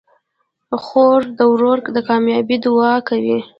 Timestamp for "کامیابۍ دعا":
2.07-2.93